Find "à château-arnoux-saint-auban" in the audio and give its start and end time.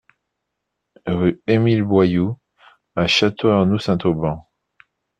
2.95-4.43